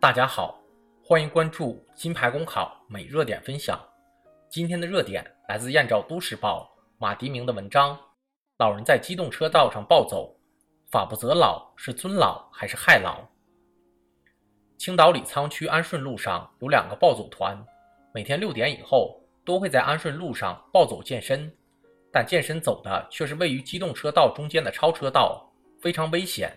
[0.00, 0.56] 大家好，
[1.02, 3.76] 欢迎关注金牌公考每热点分享。
[4.48, 7.98] 今天的热点来自燕赵都市报马迪明的文章：
[8.58, 10.32] 老人在机动车道上暴走，
[10.88, 13.26] 法不责老是尊老还是害老？
[14.78, 17.60] 青岛李沧区安顺路上有两个暴走团，
[18.14, 21.52] 每天六点以后都会在安顺路上暴走健身，
[22.12, 25.44] 但健身走的却是位于机动车道中间的超车道，
[25.80, 26.56] 非常危险。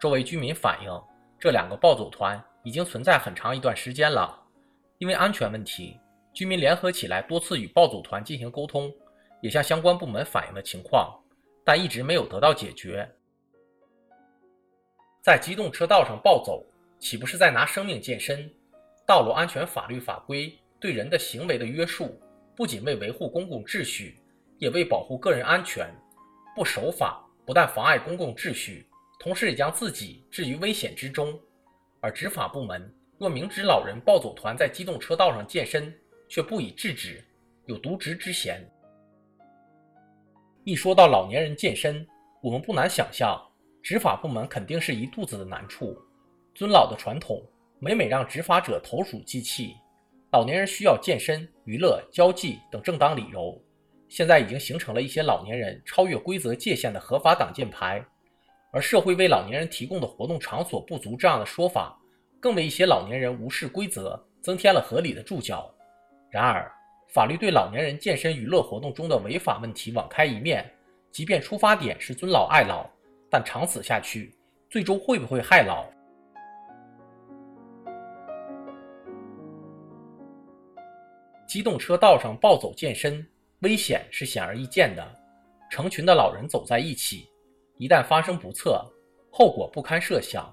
[0.00, 1.02] 周围居民反映，
[1.42, 2.40] 这两个暴走团。
[2.64, 4.40] 已经存在很长一段时间了，
[4.98, 5.98] 因为安全问题，
[6.32, 8.88] 居民联合起来多次与暴走团进行沟通，
[9.40, 11.12] 也向相关部门反映了情况，
[11.64, 13.04] 但一直没有得到解决。
[15.20, 16.64] 在机动车道上暴走，
[17.00, 18.48] 岂不是在拿生命健身？
[19.04, 22.16] 道路安全法律法规对人的行为的约束，
[22.54, 24.20] 不仅为维护公共秩序，
[24.58, 25.92] 也为保护个人安全。
[26.54, 28.86] 不守法，不但妨碍公共秩序，
[29.22, 31.38] 同时也将自己置于危险之中。
[32.00, 35.94] 而执法部门若明知老人暴走团在机动车道上健身，
[36.28, 37.24] 却不以制止，
[37.66, 38.68] 有渎职之嫌。
[40.64, 42.04] 一说到老年人健身，
[42.42, 43.40] 我们不难想象，
[43.80, 45.96] 执法部门肯定是一肚子的难处。
[46.52, 47.40] 尊老的传统
[47.78, 49.76] 每每让执法者投鼠忌器。
[50.32, 53.56] 老年人需要健身、娱乐、交际等正当理由，
[54.08, 58.04] 现在已经形成了一些老年人超越规则界限的合法挡箭牌。
[58.72, 61.94] 而社会为老年人提供的活动场所不足，这样的说法，
[62.40, 65.70] 更为一些老年人无视规则增添了合理的注脚。
[66.30, 66.72] 然而，
[67.12, 70.68] 法律对老年人健身娱乐活动中的违法问题网开一面，
[71.10, 72.88] 即便出发点是尊老爱老，
[73.28, 74.34] 但长此下去，
[74.70, 75.84] 最终会不会害老？
[81.46, 83.22] 机动车道上暴走健身，
[83.58, 85.06] 危险是显而易见的，
[85.70, 87.28] 成群的老人走在一起。
[87.82, 88.80] 一旦发生不测，
[89.28, 90.48] 后果不堪设想。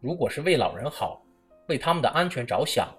[0.00, 1.22] 如果是为老人好，
[1.68, 2.92] 为他们的安全着想，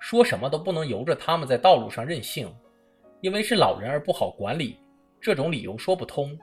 [0.00, 2.52] 说什么都不能由着他们在道路上任性。
[3.20, 4.76] 因为是老人而不好管理，
[5.20, 6.36] 这种理由说不通。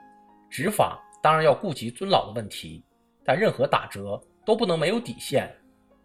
[0.48, 2.82] 执法当然要顾及尊老的问题，
[3.26, 5.54] 但任何打折都不能没有底线，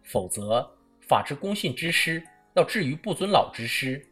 [0.02, 0.70] 否则
[1.00, 2.22] 法治公信之师
[2.52, 4.06] 要置于不尊老之师。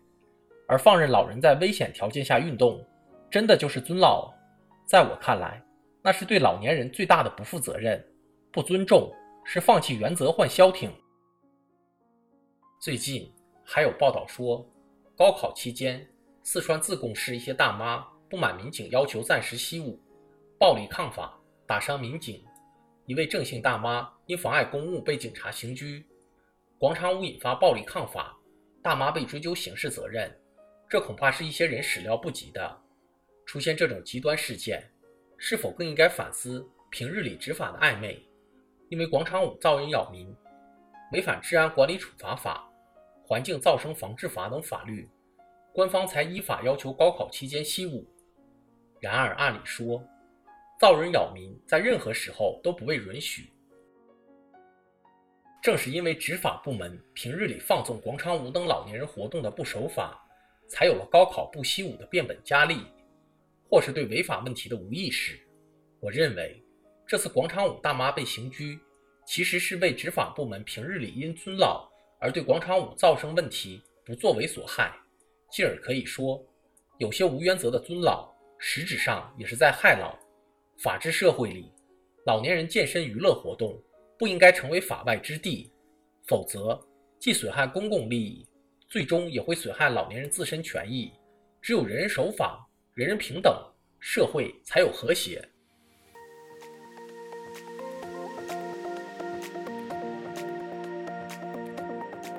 [0.66, 2.82] 而放任老人在危险条件下运动，
[3.30, 4.32] 真的就是尊老？
[4.86, 5.62] 在我看来。
[6.06, 8.06] 那是对老年人最大的不负责任、
[8.52, 9.10] 不尊重，
[9.42, 10.94] 是放弃原则换消停。
[12.78, 13.32] 最近
[13.64, 14.70] 还有报道说，
[15.16, 16.06] 高考期间，
[16.42, 19.98] 四川自贡市一些大妈不满民警要求暂时习武，
[20.58, 22.44] 暴力抗法，打伤民警。
[23.06, 26.06] 一位郑姓大妈因妨碍公务被警察刑拘。
[26.76, 28.38] 广场舞引发暴力抗法，
[28.82, 30.30] 大妈被追究刑事责任，
[30.86, 32.82] 这恐怕是一些人始料不及的。
[33.46, 34.86] 出现这种极端事件。
[35.46, 38.18] 是否更应该反思平日里执法的暧昧？
[38.88, 40.34] 因为广场舞噪音扰民，
[41.12, 42.66] 违反治安管理处罚法、
[43.22, 45.06] 环境噪声防治法等法律，
[45.70, 48.06] 官方才依法要求高考期间习武。
[49.00, 50.02] 然而，按理说，
[50.80, 53.52] 噪人扰民在任何时候都不被允许。
[55.62, 60.26] 正是因为执法部门平日里放纵广场舞等老年人活动的不守法，
[60.66, 62.80] 才有了高考不习武的变本加厉。
[63.74, 65.36] 或是对违法问题的无意识，
[65.98, 66.62] 我认为
[67.08, 68.78] 这次广场舞大妈被刑拘，
[69.26, 71.90] 其实是为执法部门平日里因尊老
[72.20, 74.94] 而对广场舞噪声问题不作为所害，
[75.50, 76.40] 进而可以说，
[76.98, 80.16] 有些无原则的尊老，实质上也是在害老。
[80.78, 81.72] 法治社会里，
[82.26, 83.76] 老年人健身娱乐活动
[84.16, 85.68] 不应该成为法外之地，
[86.28, 86.80] 否则
[87.18, 88.46] 既损害公共利益，
[88.88, 91.12] 最终也会损害老年人自身权益。
[91.60, 92.64] 只有人人守法。
[92.94, 93.52] 人人平等，
[93.98, 95.44] 社会才有和谐。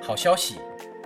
[0.00, 0.56] 好消息，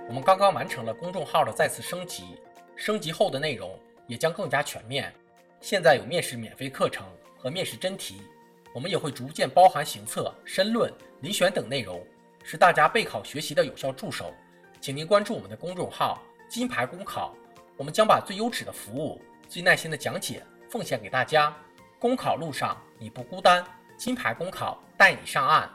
[0.07, 2.37] 我们刚刚完成了公众号的再次升级，
[2.77, 5.13] 升级后的内容也将更加全面。
[5.59, 7.05] 现在有面试免费课程
[7.37, 8.21] 和面试真题，
[8.73, 10.89] 我们也会逐渐包含行测、申论、
[11.21, 12.01] 遴选等内容，
[12.41, 14.33] 是大家备考学习的有效助手。
[14.79, 17.35] 请您关注我们的公众号“金牌公考”，
[17.75, 19.21] 我们将把最优质的服务。
[19.51, 21.53] 最耐心的讲解奉献给大家，
[21.99, 23.61] 公考路上你不孤单，
[23.97, 25.69] 金牌公考带你上岸。